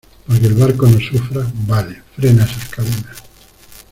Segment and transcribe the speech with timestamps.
[0.25, 1.45] para que el barco no sufra.
[1.67, 2.01] vale.
[2.15, 3.17] frena esas cadenas.